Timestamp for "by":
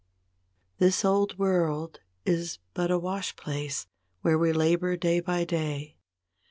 5.19-5.43